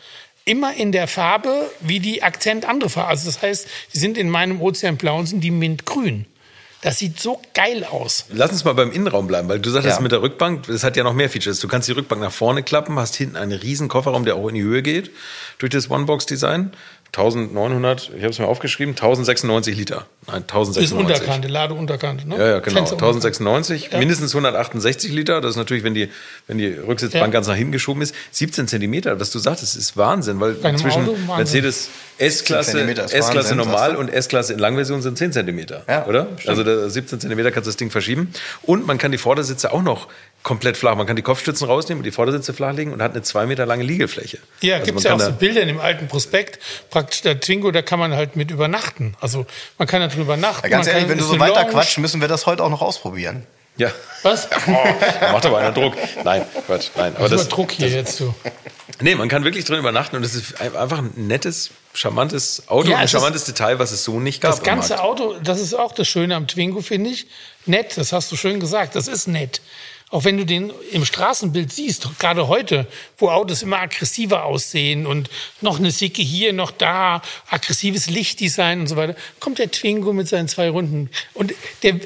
[0.46, 3.10] immer in der Farbe wie die Akzent andere Farbe.
[3.10, 6.26] Also das heißt, die sind in meinem Ozeanblauen, sind die mintgrün.
[6.82, 8.26] Das sieht so geil aus.
[8.34, 10.02] Lass uns mal beim Innenraum bleiben, weil du sagtest Ja.
[10.02, 11.60] mit der Rückbank, das hat ja noch mehr Features.
[11.60, 14.56] Du kannst die Rückbank nach vorne klappen, hast hinten einen riesen Kofferraum, der auch in
[14.56, 15.12] die Höhe geht
[15.60, 16.72] durch das One-Box-Design.
[17.14, 20.06] 1900, ich habe es mir aufgeschrieben, 1096 Liter.
[20.28, 20.98] Nein, Ist 1096.
[20.98, 22.28] Unterkante, Ladeunterkante.
[22.30, 22.38] Ne?
[22.38, 22.78] Ja, ja, genau.
[22.78, 25.42] Fenster- 1096, mindestens 168 Liter.
[25.42, 26.10] Das ist natürlich, wenn die,
[26.48, 27.32] wenn die Rücksitzbank Ja.
[27.32, 28.16] ganz nach hinten geschoben ist.
[28.32, 31.36] 17 Zentimeter, was du sagtest, ist Wahnsinn, weil Bei zwischen Auto Wahnsinn.
[31.38, 36.28] Mercedes S-Klasse, ist S-Klasse normal und S-Klasse in Langversion sind 10 Zentimeter, Ja, oder?
[36.38, 36.50] stimmt.
[36.50, 38.32] Also da 17 Zentimeter kannst du das Ding verschieben.
[38.62, 40.08] Und man kann die Vordersitze auch noch
[40.44, 40.96] komplett flach.
[40.96, 43.84] Man kann die Kopfstützen rausnehmen und die Vordersitze flachlegen und hat eine zwei Meter lange
[43.84, 44.40] Liegefläche.
[44.62, 46.60] Ja, also gibt es ja auch so Bilder in dem alten Prospekt.
[46.90, 49.16] Praktisch der Twingo, da kann man halt mit übernachten.
[49.22, 49.46] Also
[49.78, 50.64] man kann da drüber übernachten.
[50.64, 51.72] Ja, ganz man ehrlich, wenn du so weiter Lounge.
[51.72, 53.46] quatschst, müssen wir das heute auch noch ausprobieren.
[53.78, 53.90] Ja.
[54.24, 54.48] Was?
[54.68, 54.72] Oh,
[55.22, 55.96] da macht aber einer Druck.
[56.24, 57.16] Nein, Quatsch, nein.
[57.16, 58.36] Aber das, Druck hier jetzt so.
[59.00, 62.90] Nee, man kann wirklich drin übernachten und es ist ein- einfach ein nettes, charmantes Auto
[62.90, 64.52] Ja, und ein charmantes Detail, was es so nicht gab.
[64.52, 65.02] Das ganze.
[65.02, 67.28] Auto, das ist auch das Schöne am Twingo, finde ich.
[67.66, 69.62] Nett, das hast du schön gesagt, das ist nett.
[70.12, 72.86] Auch wenn du den im Straßenbild siehst, gerade heute,
[73.18, 75.30] wo Autos immer aggressiver aussehen und
[75.62, 80.28] noch eine Sicke hier, noch da, aggressives Lichtdesign und so weiter, kommt der Twingo mit
[80.28, 81.10] seinen zwei Runden.
[81.34, 82.00] Und der,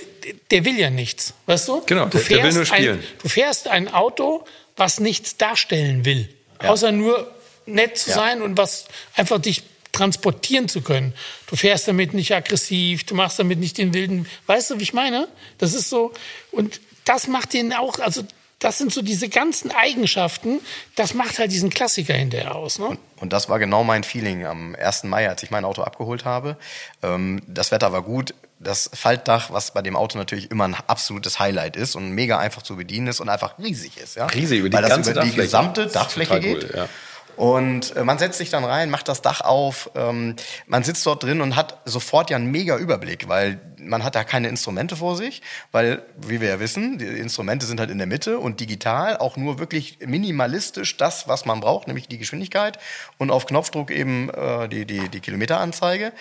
[0.52, 1.82] der will ja nichts, weißt du?
[1.88, 3.04] Genau, du der- will nur Ein, spielen.
[3.24, 4.46] du fährst ein Auto,
[4.78, 7.32] was nichts darstellen will, außer nur
[7.66, 8.18] nett zu Ja.
[8.18, 9.64] sein und was einfach dich
[9.94, 11.14] transportieren zu können.
[11.48, 14.94] Du fährst damit nicht aggressiv, du machst damit nicht den wilden, weißt du, wie ich
[14.94, 15.28] meine?
[15.58, 16.14] Das ist so
[16.52, 18.24] und das macht den auch, also
[18.60, 20.60] das sind so diese ganzen Eigenschaften,
[20.96, 22.98] das macht halt diesen Klassiker hinterher aus, ne?
[23.20, 25.04] Und das war genau mein Feeling am 1.
[25.04, 26.58] Mai, als ich mein Auto abgeholt habe.
[27.04, 28.34] Ähm, das Wetter war gut.
[28.60, 32.62] Das Faltdach, was bei dem Auto natürlich immer ein absolutes Highlight ist und mega einfach
[32.62, 34.16] zu bedienen ist und einfach riesig ist.
[34.16, 34.26] Ja?
[34.28, 35.42] Riesig, über die Weil das über die Dachfläche.
[35.42, 36.64] gesamte Dachfläche geht.
[36.64, 36.90] cool, ja.
[37.36, 40.36] Und äh, man setzt sich dann rein, macht das Dach auf, ähm,
[40.68, 44.24] man sitzt dort drin und hat sofort ja einen mega Überblick, weil man hat da
[44.24, 48.08] keine Instrumente vor sich, weil, wie wir ja wissen, die Instrumente sind halt in der
[48.08, 52.80] Mitte und digital auch nur wirklich minimalistisch das, was man braucht, nämlich die Geschwindigkeit
[53.18, 56.14] und auf Knopfdruck eben äh, die, die, die Kilometeranzeige.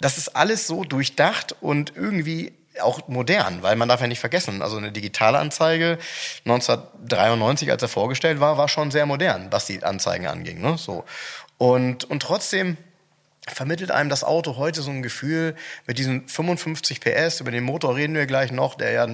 [0.00, 4.62] Das ist alles so durchdacht und irgendwie auch modern, weil man darf ja nicht vergessen,
[4.62, 5.98] also eine digitale Anzeige
[6.44, 10.60] 1993, als er vorgestellt war, war schon sehr modern, was die Anzeigen anging.
[10.60, 10.76] Ne?
[10.76, 11.04] So.
[11.58, 12.76] Und, und trotzdem
[13.46, 15.54] vermittelt einem das Auto heute so ein Gefühl
[15.86, 19.06] mit diesen 55 PS, über den Motor reden wir gleich noch, der ja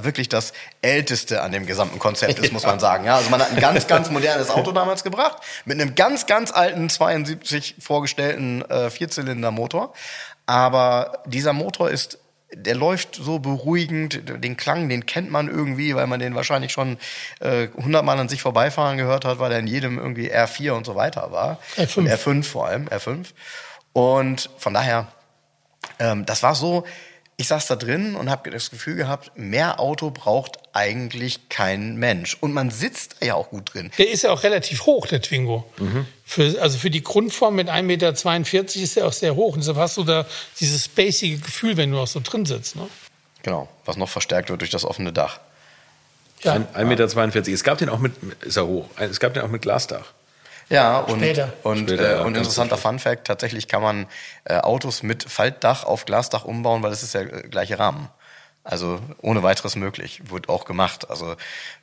[0.00, 3.04] wirklich das älteste an dem gesamten Konzept ist, muss man sagen.
[3.04, 6.50] Ja, also man hat ein ganz, ganz modernes Auto damals gebracht, mit einem ganz, ganz
[6.50, 9.92] alten 72 vorgestellten äh, Vierzylinder-Motor.
[10.46, 12.18] Aber dieser Motor ist
[12.54, 16.98] der läuft so beruhigend, den Klang, den kennt man irgendwie, weil man den wahrscheinlich schon
[17.40, 20.94] äh, hundertmal an sich vorbeifahren gehört hat, weil er in jedem irgendwie R4 und so
[20.94, 21.58] weiter war.
[21.76, 21.98] R5.
[21.98, 23.26] Und R5 vor allem, R5.
[23.92, 25.08] Und von daher,
[25.98, 26.84] ähm, das war so,
[27.42, 32.36] ich saß da drin und habe das Gefühl gehabt, mehr Auto braucht eigentlich kein Mensch.
[32.40, 33.90] Und man sitzt ja auch gut drin.
[33.98, 35.64] Der ist ja auch relativ hoch, der Twingo.
[35.78, 36.06] Mhm.
[36.24, 38.10] Für, also für die Grundform mit 1,42 Meter
[38.82, 39.54] ist er auch sehr hoch.
[39.54, 40.24] Und deshalb hast du da
[40.60, 42.76] dieses spacige Gefühl, wenn du auch so drin sitzt.
[42.76, 42.88] Ne?
[43.42, 45.40] Genau, was noch verstärkt wird durch das offene Dach.
[46.44, 46.54] Ja.
[46.54, 47.48] 1,42 Meter.
[47.52, 50.12] Es gab den auch mit, ist er hoch, es gab den auch mit Glasdach.
[50.68, 51.52] Ja, und, Später.
[51.62, 54.06] und, Später, äh, und interessanter Fun Fact, tatsächlich kann man
[54.44, 58.08] äh, Autos mit Faltdach auf Glasdach umbauen, weil das ist der äh, gleiche Rahmen.
[58.64, 60.22] Also ohne weiteres möglich.
[60.30, 61.10] Wird auch gemacht.
[61.10, 61.34] Also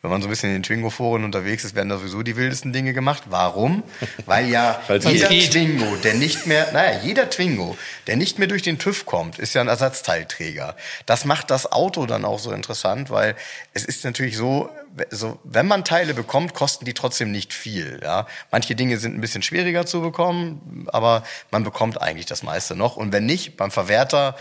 [0.01, 2.71] wenn man so ein bisschen in den Twingo-Foren unterwegs ist, werden da sowieso die wildesten
[2.71, 3.23] Dinge gemacht.
[3.25, 3.83] Warum?
[4.25, 8.79] Weil ja jeder Twingo, der nicht mehr, naja, jeder Twingo, der nicht mehr durch den
[8.79, 10.77] TÜV kommt, ist ja ein Ersatzteilträger.
[11.05, 13.35] Das macht das Auto dann auch so interessant, weil
[13.73, 14.69] es ist natürlich so,
[15.11, 17.99] so, wenn man Teile bekommt, kosten die trotzdem nicht viel.
[18.03, 18.27] Ja?
[18.51, 22.97] Manche Dinge sind ein bisschen schwieriger zu bekommen, aber man bekommt eigentlich das meiste noch.
[22.97, 24.35] Und wenn nicht, beim Verwerter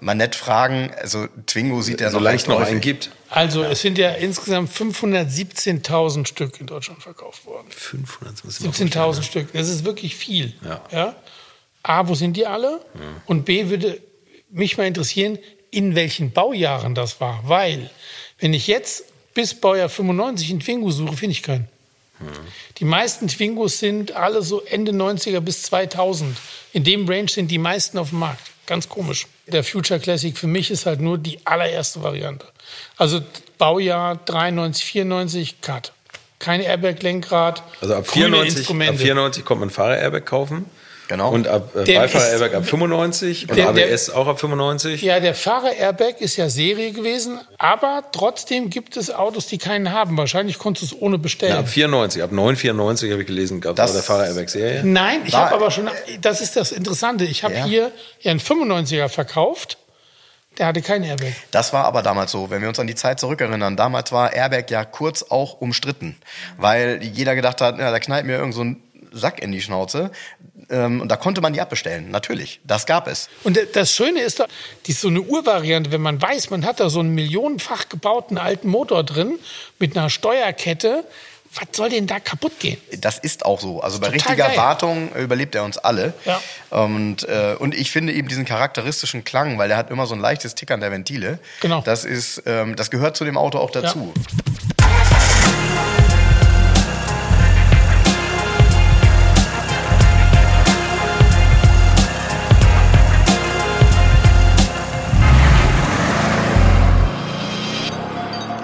[0.00, 3.10] mal nett fragen, also Twingo sieht ja noch Solange es noch einen gibt.
[3.28, 3.70] Also ja.
[3.70, 7.68] es sind ja insgesamt 517.000 Stück in Deutschland verkauft worden.
[7.70, 10.54] 517.000 Stück, das ist wirklich viel.
[10.64, 10.82] Ja.
[10.90, 11.14] ja.
[11.82, 12.80] A, wo sind die alle?
[12.94, 13.00] Ja.
[13.26, 14.00] Und B, würde
[14.50, 15.38] mich mal interessieren,
[15.70, 17.42] in welchen Baujahren das war.
[17.44, 17.90] Weil,
[18.38, 19.04] wenn ich jetzt
[19.34, 21.68] bis Baujahr 95 einen Twingo suche, finde ich keinen.
[22.18, 22.26] Hm.
[22.78, 26.36] Die meisten Twingos sind alle so Ende 90er bis 2000.
[26.72, 28.50] In dem Range sind die meisten auf dem Markt.
[28.66, 29.26] Ganz komisch.
[29.46, 32.46] Der Future Classic für mich ist halt nur die allererste Variante.
[32.96, 33.20] Also
[33.58, 35.92] Baujahr 93, 94, Cut.
[36.38, 37.62] Kein Airbag-Lenkrad.
[37.80, 40.66] Also ab 94, ab 94 kommt man Fahrer-Airbag kaufen.
[41.10, 41.32] Genau.
[41.32, 45.02] Und ab äh, Beifahrer-Airbag ab 95 und der, ABS der, auch ab 95.
[45.02, 50.16] Ja, der Fahrer-Airbag ist ja Serie gewesen, aber trotzdem gibt es Autos, die keinen haben.
[50.16, 51.54] Wahrscheinlich konntest du es ohne bestellen.
[51.54, 54.84] Ja, ab 94, ab 994 habe ich gelesen, gab es der Fahrer-Airbag-Serie.
[54.84, 57.64] Nein, ich habe aber schon, das ist das Interessante, ich habe ja.
[57.64, 59.78] hier ja einen 95er verkauft.
[60.58, 61.32] Der hatte keinen Airbag.
[61.50, 63.76] Das war aber damals so, wenn wir uns an die Zeit zurückerinnern.
[63.76, 66.16] Damals war Airbag ja kurz auch umstritten,
[66.56, 70.10] weil jeder gedacht hat, ja, da knallt mir irgend so ein Sack in die Schnauze.
[70.68, 72.60] Ähm, und da konnte man die abbestellen, natürlich.
[72.64, 73.28] Das gab es.
[73.44, 74.44] Und das Schöne ist,
[74.86, 78.38] die ist so eine Urvariante, wenn man weiß, man hat da so einen millionenfach gebauten
[78.38, 79.38] alten Motor drin
[79.78, 81.04] mit einer Steuerkette.
[81.52, 82.78] Was soll denn da kaputt gehen?
[83.00, 83.80] Das ist auch so.
[83.80, 84.56] Also bei richtiger geil.
[84.56, 86.14] Wartung überlebt er uns alle.
[86.24, 86.40] Ja.
[86.70, 90.20] Und, äh, und ich finde eben diesen charakteristischen Klang, weil er hat immer so ein
[90.20, 91.40] leichtes Tickern der Ventile.
[91.60, 91.82] Genau.
[91.82, 94.14] Das ist, ähm, das gehört zu dem Auto auch dazu.
[94.78, 96.09] Ja.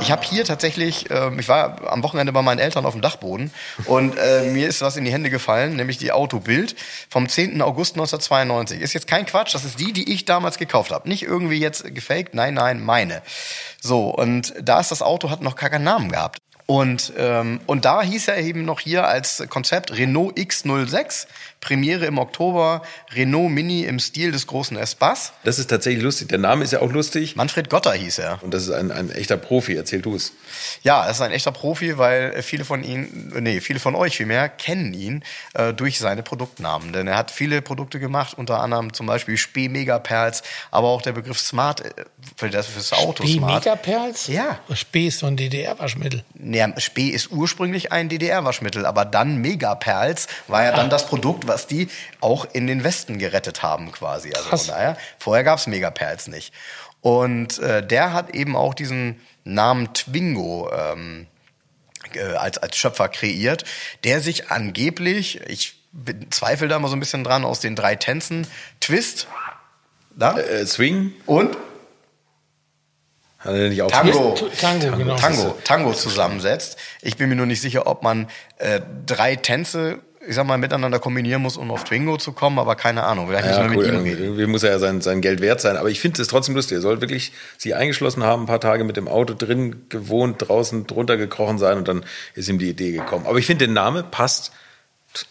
[0.07, 3.51] Ich habe hier tatsächlich, äh, ich war am Wochenende bei meinen Eltern auf dem Dachboden
[3.87, 6.77] und äh, mir ist was in die Hände gefallen, nämlich die Autobild
[7.11, 7.61] vom 10.
[7.61, 8.81] August 1992.
[8.81, 11.09] Ist jetzt kein Quatsch, das ist die, die ich damals gekauft habe.
[11.09, 13.21] Nicht irgendwie jetzt gefaked, nein, nein, meine.
[13.81, 16.39] So, und da ist das Auto, hat noch gar keinen Namen gehabt.
[16.67, 21.27] Und, ähm, und da hieß er eben noch hier als Konzept Renault X06
[21.67, 25.33] Premiere im Oktober, Renault Mini im Stil des großen Espace.
[25.43, 26.29] Das ist tatsächlich lustig.
[26.29, 27.35] Der Name ist ja auch lustig.
[27.35, 28.41] Manfred Gotter hieß er.
[28.45, 29.75] Und das ist ein, ein echter Profi.
[29.75, 30.33] Erzähl du es.
[30.85, 34.49] Ja, er ist ein echter Profi, weil viele von Ihnen, nee, viele von euch vielmehr,
[34.49, 35.25] kennen ihn
[35.55, 36.93] äh, durch seine Produktnamen.
[36.93, 41.13] Denn er hat viele Produkte gemacht, unter anderem zum Beispiel Spee Megaperls, aber auch der
[41.13, 42.05] Begriff Smart äh,
[42.37, 43.65] für das fürs Auto Spee Smart.
[43.65, 44.29] Megaperls?
[44.29, 44.61] Ja.
[44.73, 46.23] Spee ist so ein DDR-Waschmittel.
[46.35, 50.91] Nee, Spee ist ursprünglich ein DDR-Waschmittel, aber dann Megaperls war ja dann ah.
[50.91, 51.89] das Produkt, was die
[52.21, 54.33] auch in den Westen gerettet haben quasi.
[54.35, 54.67] Also Krass.
[54.67, 56.53] von daher, vorher gab es Megaperls nicht.
[57.01, 61.29] Und äh, der hat eben auch diesen Namen Twingo ähm,
[62.15, 63.65] äh, als, als Schöpfer kreiert,
[64.05, 65.77] der sich angeblich, ich
[66.31, 68.47] zweifle da mal so ein bisschen dran, aus den drei Tänzen,
[68.81, 69.29] Twist,
[70.17, 70.37] da?
[70.37, 71.57] Äh, Swing und
[73.47, 73.89] Tango.
[73.89, 75.17] Tango, Tango, genau.
[75.17, 76.79] Tango, Tango zusammensetzt.
[77.01, 80.99] Ich bin mir nur nicht sicher, ob man äh, drei Tänze ich sag mal, miteinander
[80.99, 83.29] kombinieren muss, um auf Twingo zu kommen, aber keine Ahnung.
[83.29, 83.77] Vielleicht ja, cool.
[83.77, 84.25] mit ihm reden.
[84.25, 85.77] Irgendwie muss er ja sein, sein Geld wert sein.
[85.77, 86.77] Aber ich finde es trotzdem lustig.
[86.77, 90.87] Er soll wirklich sich eingeschlossen haben, ein paar Tage mit dem Auto drin gewohnt, draußen
[90.87, 93.27] drunter gekrochen sein und dann ist ihm die Idee gekommen.
[93.27, 94.53] Aber ich finde, der Name passt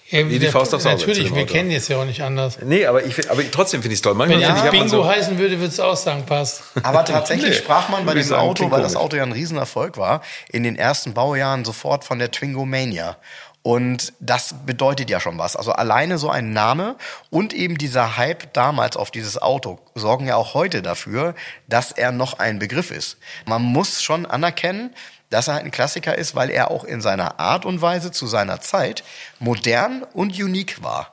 [0.09, 0.97] ja, wie die Faust aufs Auge.
[0.97, 2.59] Natürlich, wir kennen es ja auch nicht anders.
[2.63, 4.13] Nee, aber, ich, aber trotzdem finde ich es toll.
[4.13, 6.63] Manchmal Wenn ja, Bingo so heißen würde, würde es auch sagen, passt.
[6.83, 10.21] Aber tatsächlich nee, sprach man bei diesem Auto, weil das Auto ja ein Riesenerfolg war,
[10.49, 13.17] in den ersten Baujahren sofort von der Twingo Mania.
[13.65, 15.55] Und das bedeutet ja schon was.
[15.55, 16.97] Also alleine so ein Name
[17.31, 21.33] und eben dieser Hype damals auf dieses Auto sorgen ja auch heute dafür,
[21.67, 23.17] dass er noch ein Begriff ist.
[23.47, 24.93] Man muss schon anerkennen,
[25.31, 28.27] dass er halt ein Klassiker ist, weil er auch in seiner Art und Weise zu
[28.27, 29.03] seiner Zeit
[29.39, 31.11] modern und unique war.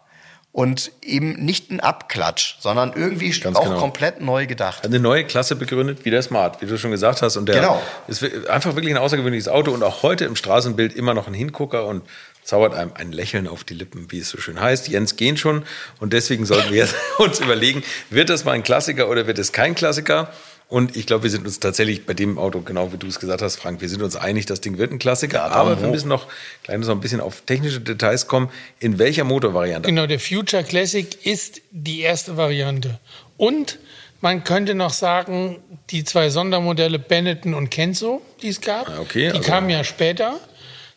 [0.54, 3.78] und eben nicht ein Abklatsch, sondern irgendwie Ganz auch genau.
[3.78, 4.84] komplett neu gedacht.
[4.84, 7.38] Eine neue Klasse begründet, wie der Smart, wie du schon gesagt hast.
[7.38, 7.80] Und der Genau.
[8.06, 11.86] ist einfach wirklich ein außergewöhnliches Auto und auch heute im Straßenbild immer noch ein Hingucker
[11.86, 12.02] und
[12.44, 14.88] zaubert einem ein Lächeln auf die Lippen, wie es so schön heißt.
[14.88, 15.64] Jens gehen schon
[16.00, 19.74] und deswegen sollten wir uns überlegen, wird das mal ein Klassiker oder wird es kein
[19.74, 20.32] Klassiker?
[20.68, 23.42] Und ich glaube, wir sind uns tatsächlich bei dem Auto, genau wie du es gesagt
[23.42, 25.36] hast, Frank, wir sind uns einig, das Ding wird ein Klassiker.
[25.38, 26.28] Ja, aber wir müssen noch
[26.64, 28.48] kleines noch ein bisschen auf technische Details kommen.
[28.80, 29.86] In welcher Motorvariante?
[29.90, 32.98] Genau, der Future Classic ist die erste Variante.
[33.36, 33.78] Und
[34.22, 35.58] man könnte noch sagen,
[35.90, 39.84] die zwei Sondermodelle Benetton und Kenzo, die es gab, Ah, okay, die also- kamen ja
[39.84, 40.40] später.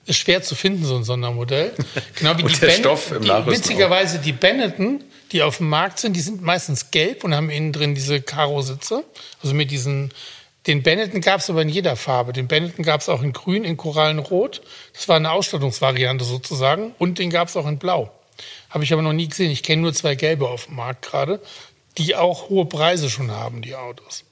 [0.05, 1.73] Ist schwer zu finden, so ein Sondermodell.
[2.15, 6.13] Genau wie die Ben- Stoff im die, Witzigerweise die Benetton, die auf dem Markt sind,
[6.15, 9.03] die sind meistens gelb und haben innen drin diese Karo-Sitze.
[9.41, 10.13] Also mit diesen,
[10.67, 12.33] den Benetton gab es aber in jeder Farbe.
[12.33, 14.61] Den Benetton gab es auch in grün, in Korallenrot.
[14.93, 16.93] Das war eine Ausstattungsvariante sozusagen.
[16.99, 18.11] Und den gab es auch in blau.
[18.69, 19.49] Habe ich aber noch nie gesehen.
[19.49, 21.41] Ich kenne nur zwei gelbe auf dem Markt gerade,
[21.97, 24.23] die auch hohe Preise schon haben, die Autos.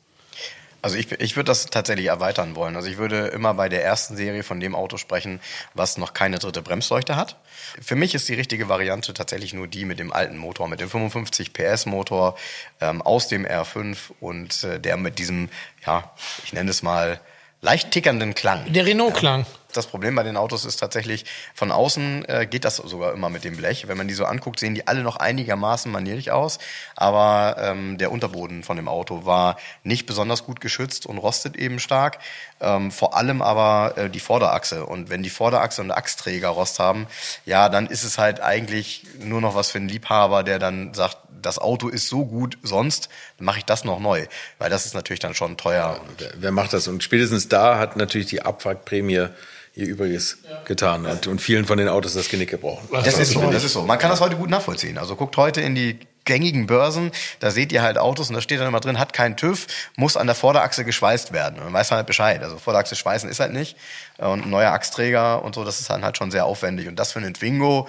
[0.84, 2.76] Also ich, ich würde das tatsächlich erweitern wollen.
[2.76, 5.40] Also ich würde immer bei der ersten Serie von dem Auto sprechen,
[5.74, 7.38] was noch keine dritte Bremsleuchte hat.
[7.82, 10.90] Für mich ist die richtige Variante tatsächlich nur die mit dem alten Motor, mit dem
[10.90, 12.38] 55 PS Motor
[12.82, 15.48] ähm, aus dem R5 und äh, der mit diesem,
[15.86, 16.12] ja,
[16.44, 17.22] ich nenne es mal
[17.64, 18.72] leicht tickernden Klang.
[18.72, 19.46] Der Renault-Klang.
[19.72, 23.44] Das Problem bei den Autos ist tatsächlich, von außen äh, geht das sogar immer mit
[23.44, 23.88] dem Blech.
[23.88, 26.60] Wenn man die so anguckt, sehen die alle noch einigermaßen manierlich aus.
[26.96, 31.80] Aber ähm, der Unterboden von dem Auto war nicht besonders gut geschützt und rostet eben
[31.80, 32.20] stark.
[32.62, 34.86] Ähm, vor allem aber äh, die Vorderachse.
[34.86, 37.08] Und wenn die Vorderachse und der Achsträger Rost haben,
[37.46, 41.18] ja, dann ist es halt eigentlich nur noch was für einen Liebhaber, der dann sagt,
[41.46, 44.26] das Auto ist so gut sonst, dann mache ich das noch neu.
[44.58, 46.02] Weil das ist natürlich dann schon teuer.
[46.18, 46.88] Wer, wer macht das?
[46.88, 49.28] Und spätestens da hat natürlich die Abwrackprämie
[49.76, 52.88] ihr Übriges getan und, und vielen von den Autos das Genick gebrochen.
[52.92, 53.82] Das ist so, das ist so.
[53.84, 55.00] Man kann das heute gut nachvollziehen.
[55.00, 58.60] Also guckt heute in die gängigen Börsen, da seht ihr halt Autos und da steht
[58.60, 61.60] dann immer drin, hat keinen TÜV, muss an der Vorderachse geschweißt werden.
[61.60, 62.42] Und dann weiß man halt Bescheid.
[62.44, 63.76] Also Vorderachse schweißen ist halt nicht.
[64.20, 66.88] Und ein neuer Achsträger und so, das ist dann halt schon sehr aufwendig.
[66.88, 67.88] Und das für einen Twingo,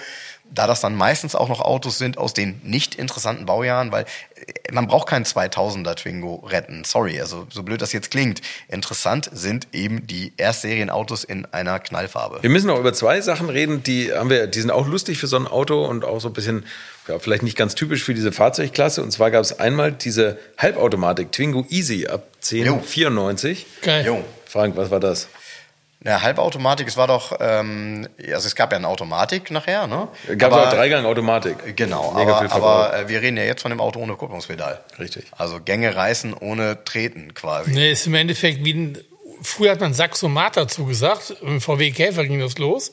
[0.50, 4.04] da das dann meistens auch noch Autos sind aus den nicht interessanten Baujahren, weil
[4.35, 6.85] äh, man braucht keinen 2000er Twingo retten.
[6.85, 8.40] Sorry, also so blöd das jetzt klingt.
[8.68, 12.42] Interessant sind eben die Erstserienautos in einer Knallfarbe.
[12.42, 15.26] Wir müssen noch über zwei Sachen reden, die haben wir, die sind auch lustig für
[15.26, 16.64] so ein Auto und auch so ein bisschen,
[17.09, 19.02] ja, vielleicht nicht ganz typisch für diese Fahrzeugklasse.
[19.02, 23.66] Und zwar gab es einmal diese Halbautomatik Twingo Easy ab 1094.
[23.83, 24.07] Geil.
[24.07, 24.24] Jo.
[24.46, 25.28] Frank, was war das?
[26.05, 30.09] Ja, Halbautomatik, es war doch, ähm, also es gab ja eine Automatik nachher, ne?
[30.37, 31.77] Gab aber, auch Dreigang-Automatik.
[31.77, 34.85] Genau, Mega aber, aber äh, wir reden ja jetzt von dem Auto ohne Kupplungspedal.
[34.99, 35.25] Richtig.
[35.38, 37.71] Also Gänge reißen ohne Treten quasi.
[37.71, 38.99] Nee, ist im Endeffekt wie ein,
[39.40, 42.93] früher hat man Saxomat dazu gesagt, im VW Käfer ging das los.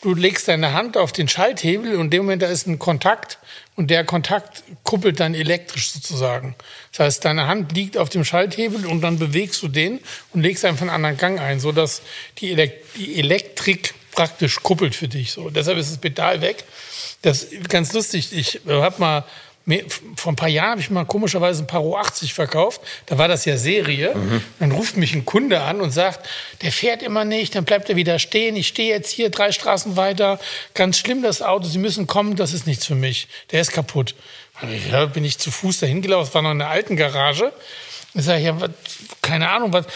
[0.00, 3.38] Du legst deine Hand auf den Schalthebel und in dem Moment da ist ein Kontakt
[3.80, 6.54] und der Kontakt kuppelt dann elektrisch sozusagen.
[6.92, 10.00] Das heißt, deine Hand liegt auf dem Schalthebel und dann bewegst du den
[10.34, 12.02] und legst einfach einen anderen Gang ein, sodass
[12.38, 15.32] die, Elek die Elektrik praktisch kuppelt für dich.
[15.32, 15.48] So.
[15.48, 16.64] Deshalb ist das Pedal weg.
[17.22, 18.36] Das ist ganz lustig.
[18.36, 19.24] Ich habe mal
[20.16, 22.80] vor ein paar Jahren habe ich mal komischerweise ein Paro 80 verkauft.
[23.06, 24.14] Da war das ja Serie.
[24.58, 26.28] Dann ruft mich ein Kunde an und sagt,
[26.62, 28.56] der fährt immer nicht, dann bleibt er wieder stehen.
[28.56, 30.40] Ich stehe jetzt hier drei Straßen weiter.
[30.74, 33.28] Ganz schlimm das Auto, Sie müssen kommen, das ist nichts für mich.
[33.52, 34.14] Der ist kaputt.
[34.90, 37.52] Ja, bin ich zu Fuß dahin gelaufen, das war noch in der alten Garage.
[38.14, 38.70] Ich sage, ja, was,
[39.22, 39.86] keine Ahnung, was.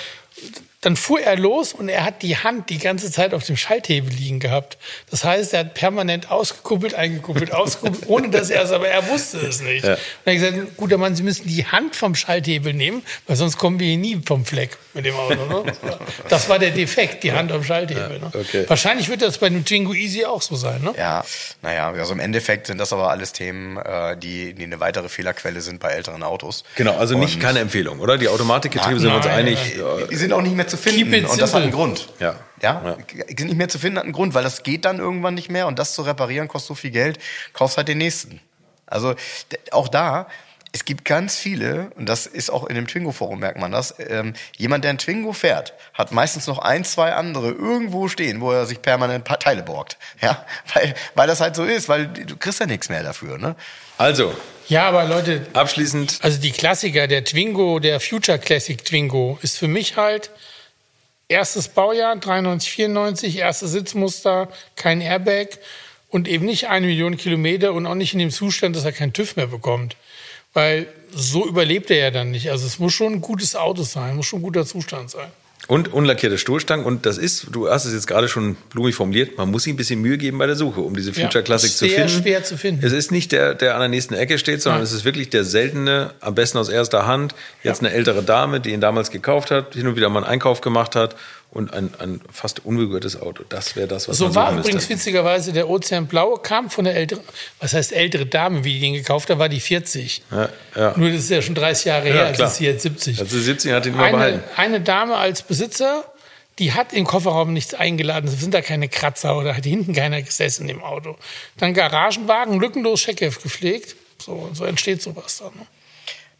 [0.84, 4.12] Dann fuhr er los und er hat die Hand die ganze Zeit auf dem Schalthebel
[4.12, 4.76] liegen gehabt.
[5.10, 9.38] Das heißt, er hat permanent ausgekuppelt, eingekuppelt, ausgekuppelt, ohne dass er es, aber er wusste
[9.38, 9.86] es nicht.
[9.86, 9.94] Ja.
[9.94, 13.56] Und er hat gesagt, guter Mann, Sie müssen die Hand vom Schalthebel nehmen, weil sonst
[13.56, 15.46] kommen wir hier nie vom Fleck mit dem Auto.
[15.46, 15.72] Ne?
[16.28, 18.18] Das war der Defekt, die Hand am Schalthebel.
[18.18, 18.30] Ne?
[18.34, 18.64] okay.
[18.68, 20.82] Wahrscheinlich wird das bei einem Twingo Easy auch so sein.
[20.82, 20.92] Ne?
[20.98, 21.24] Ja,
[21.62, 25.62] naja, also im Endeffekt sind das aber alles Themen, äh, die, die eine weitere Fehlerquelle
[25.62, 26.62] sind bei älteren Autos.
[26.76, 28.18] Genau, also nicht Und- keine Empfehlung, oder?
[28.18, 29.58] Die Automatikgetriebe sind wir uns einig.
[30.10, 31.10] Die sind auch nicht mehr zu finden.
[31.10, 31.72] Keep it Und das hat einen.
[31.72, 32.08] Grund.
[32.20, 32.36] Ja.
[32.62, 32.96] Ja, Ja.
[33.36, 35.66] sind nicht mehr zu finden, hat einen Grund, weil das geht dann irgendwann nicht mehr
[35.66, 37.18] und das zu reparieren kostet so viel Geld,
[37.52, 38.40] kaufst halt den nächsten.
[38.86, 39.14] Also
[39.70, 40.28] auch da,
[40.72, 44.34] es gibt ganz viele, und das ist auch in dem Twingo-Forum, merkt man das, ähm,
[44.56, 48.66] jemand, der ein Twingo fährt, hat meistens noch ein, zwei andere irgendwo stehen, wo er
[48.66, 49.98] sich permanent Teile borgt.
[50.20, 53.38] Ja, weil, weil das halt so ist, weil du kriegst ja nichts mehr dafür.
[53.38, 53.56] Ne?
[53.98, 54.34] Also,
[54.68, 59.68] Ja, aber Leute, abschließend, Also die Klassiker, der Twingo, der Future Classic Twingo, ist für
[59.68, 60.30] mich halt
[61.28, 65.58] erstes Baujahr, 93, 94, erstes Sitzmuster, kein Airbag
[66.08, 69.12] und eben nicht eine Million Kilometer und auch nicht in dem Zustand, dass er keinen
[69.12, 69.96] TÜV mehr bekommt.
[70.52, 72.50] Weil so überlebt er ja dann nicht.
[72.50, 75.30] Also es muss schon ein gutes Auto sein, muss schon ein guter Zustand sein.
[75.66, 76.84] Und unlackierte Stoßstangen.
[76.84, 79.76] Und das ist, du hast es jetzt gerade schon blumig formuliert, man muss sich ein
[79.76, 82.22] bisschen Mühe geben bei der Suche, um diese Future Ja, Classic zu sehr finden.
[82.22, 82.84] schwer zu finden.
[82.84, 84.84] Es ist nicht der, der an der nächsten Ecke steht, sondern Nein.
[84.86, 87.34] es ist wirklich der seltene, am besten aus erster Hand.
[87.62, 87.88] Jetzt Ja.
[87.88, 90.96] eine ältere Dame, die ihn damals gekauft hat, hin und wieder mal einen Einkauf gemacht
[90.96, 91.16] hat
[91.50, 93.44] und ein, ein fast unberührtes Auto.
[93.48, 96.96] Das wäre das, was So man war übrigens witzigerweise der Ozean Blau, kam von der
[96.96, 97.22] älteren,
[97.60, 100.22] was heißt ältere Dame, wie die den gekauft hat, war die 40.
[100.30, 100.94] Ja, ja.
[100.96, 103.20] Nur das ist ja schon 30 Jahre her, als ist sie jetzt 70.
[103.20, 104.42] Also 70 hat ihn immer eine, behalten.
[104.56, 106.04] eine Dame als Besitzer,
[106.58, 108.28] die hat im Kofferraum nichts eingeladen.
[108.28, 111.16] Es sind da keine Kratzer oder hat hinten keiner gesessen im Auto.
[111.56, 113.96] Dann Garagenwagen, lückenlos Scheckheft gepflegt.
[114.18, 115.52] So, so entsteht sowas dann.
[115.54, 115.66] Ne?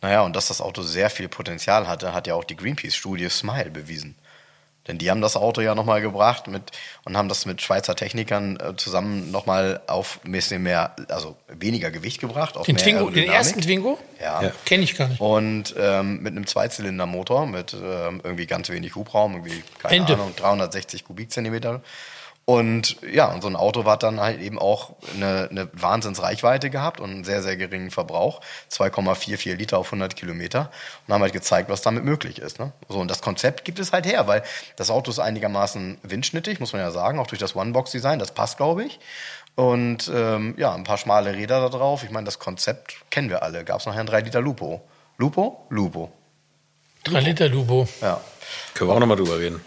[0.02, 3.70] Naja, und dass das Auto sehr viel Potenzial hatte, hat ja auch die Greenpeace-Studie Smile
[3.70, 4.14] bewiesen.
[4.86, 6.62] Denn die haben das Auto ja nochmal gebracht mit,
[7.04, 11.90] und haben das mit Schweizer Technikern äh, zusammen nochmal auf ein bisschen mehr, also weniger
[11.90, 12.54] Gewicht gebracht.
[12.66, 13.98] Den, Twingo, den ersten Twingo?
[14.20, 14.42] Ja.
[14.42, 14.52] Ja.
[14.66, 15.20] Kenne ich gar nicht.
[15.20, 20.14] Und ähm, mit einem Zweizylindermotor mit ähm, irgendwie ganz wenig Hubraum, irgendwie, keine Ente.
[20.14, 21.80] Ahnung, 360 Kubikzentimeter.
[22.46, 27.00] Und ja, und so ein Auto hat dann halt eben auch eine, eine Wahnsinnsreichweite gehabt
[27.00, 28.42] und einen sehr, sehr geringen Verbrauch.
[28.70, 30.70] 2,44 Liter auf 100 Kilometer.
[31.06, 32.58] Und haben halt gezeigt, was damit möglich ist.
[32.58, 32.72] Ne?
[32.88, 34.42] So, und das Konzept gibt es halt her, weil
[34.76, 38.18] das Auto ist einigermaßen windschnittig, muss man ja sagen, auch durch das One-Box-Design.
[38.18, 39.00] Das passt, glaube ich.
[39.54, 42.04] Und ähm, ja, ein paar schmale Räder da drauf.
[42.04, 43.64] Ich meine, das Konzept kennen wir alle.
[43.64, 44.82] Gab es nachher ein 3 Liter Lupo.
[45.16, 45.64] Lupo?
[45.70, 46.12] Lupo.
[47.04, 47.88] 3 Liter Lubo.
[48.02, 48.20] Ja.
[48.74, 49.64] Können wir auch nochmal drüber reden.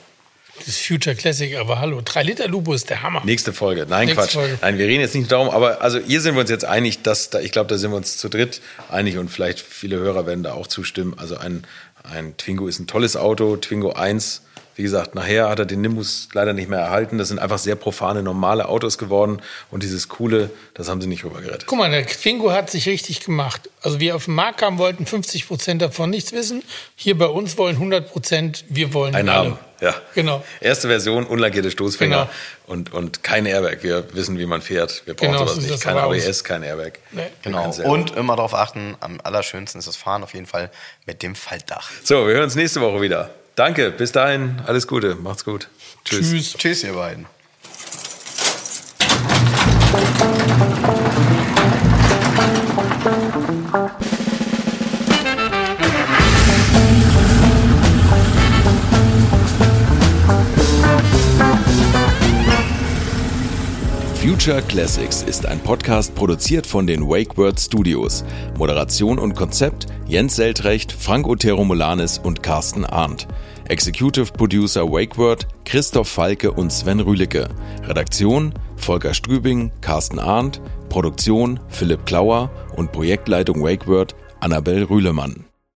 [0.60, 3.22] Das ist Future Classic, aber hallo, 3 Liter Lubo ist der Hammer.
[3.26, 3.86] Nächste Folge.
[3.88, 4.34] Nein, Nächste Quatsch.
[4.34, 4.58] Folge.
[4.62, 7.30] Nein, wir reden jetzt nicht darum, aber also hier sind wir uns jetzt einig, dass
[7.30, 10.44] da, ich glaube, da sind wir uns zu dritt einig und vielleicht viele Hörer werden
[10.44, 11.14] da auch zustimmen.
[11.18, 11.64] Also ein,
[12.04, 13.56] ein Twingo ist ein tolles Auto.
[13.58, 14.42] Twingo 1,
[14.76, 17.18] wie gesagt, nachher hat er den Nimbus leider nicht mehr erhalten.
[17.18, 19.42] Das sind einfach sehr profane, normale Autos geworden
[19.72, 21.66] und dieses coole, das haben sie nicht rüber gerettet.
[21.68, 23.70] Guck mal, der Twingo hat sich richtig gemacht.
[23.82, 26.64] Also wir auf den Markt kamen, wollten 50 Prozent davon nichts wissen.
[26.96, 29.50] Hier bei uns wollen 100 Prozent, wir wollen Ein alle.
[29.50, 29.96] Namen, ja.
[30.16, 30.44] Genau.
[30.60, 32.30] Erste Version, unlackierte Stoßfänger Genau.
[32.74, 33.78] und, und kein Airbag.
[33.82, 35.04] Wir wissen, wie man fährt.
[35.06, 35.82] Wir brauchen Genau, sowas nicht.
[35.84, 35.98] Kein.
[35.98, 36.94] ABS, kein Airbag.
[37.12, 37.28] Nee.
[37.44, 37.74] Genau.
[37.86, 40.72] Und immer darauf achten, am allerschönsten ist das Fahren auf jeden Fall
[41.06, 41.90] mit dem Faltdach.
[42.04, 43.30] So, wir hören uns nächste Woche wieder.
[43.56, 45.68] Danke, bis dahin, alles Gute, macht's gut.
[46.06, 46.30] Tschüss.
[46.30, 46.54] Tschüss.
[46.54, 47.26] Tschüss, ihr beiden.
[64.28, 68.26] Future Classics ist ein Podcast produziert von den WakeWord Studios.
[68.58, 73.26] Moderation und Konzept Jens Seltrecht, Frank Otero Molanis und Carsten Arndt.
[73.70, 77.48] Executive Producer WakeWord Christoph Falke und Sven Rühlicke.
[77.84, 80.62] Redaktion Volker Strübing, Carsten Arndt.
[80.90, 85.47] Produktion Philipp Klauer und Projektleitung WakeWord Annabel Rühlemann.